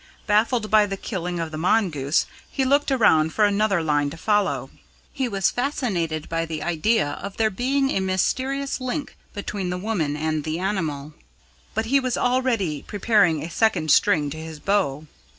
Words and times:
Baffled 0.25 0.71
by 0.71 0.87
the 0.87 0.97
killing 0.97 1.39
of 1.39 1.51
the 1.51 1.59
mongoose, 1.59 2.25
he 2.49 2.65
looked 2.65 2.89
around 2.89 3.35
for 3.35 3.45
another 3.45 3.83
line 3.83 4.09
to 4.09 4.17
follow. 4.17 4.71
He 5.13 5.27
was 5.27 5.51
fascinated 5.51 6.27
by 6.27 6.47
the 6.47 6.63
idea 6.63 7.11
of 7.21 7.37
there 7.37 7.51
being 7.51 7.91
a 7.91 7.99
mysterious 7.99 8.81
link 8.81 9.15
between 9.35 9.69
the 9.69 9.77
woman 9.77 10.17
and 10.17 10.43
the 10.43 10.57
animal, 10.57 11.13
but 11.75 11.85
he 11.85 11.99
was 11.99 12.17
already 12.17 12.81
preparing 12.81 13.43
a 13.43 13.49
second 13.51 13.91
string 13.91 14.31
to 14.31 14.37
his 14.37 14.59
bow. 14.59 15.05